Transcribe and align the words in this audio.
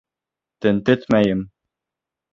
Тентетмәйем! 0.65 1.47